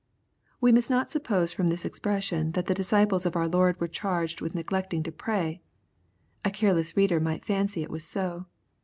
]We 0.61 0.71
must 0.71 0.89
not 0.89 1.11
suppose 1.11 1.51
from 1.51 1.67
this 1.67 1.85
ex 1.85 1.99
pression, 1.99 2.53
that 2.53 2.65
the 2.65 2.73
disciples 2.73 3.27
of 3.27 3.35
our 3.35 3.47
Lord 3.47 3.79
were 3.79 3.87
charged 3.87 4.41
with 4.41 4.55
neglect 4.55 4.95
ing 4.95 5.03
to 5.03 5.11
pray. 5.11 5.61
A 6.43 6.49
careless 6.49 6.97
reader 6.97 7.19
might 7.19 7.45
fancy 7.45 7.83
it 7.83 7.91
was 7.91 8.03
so. 8.03 8.47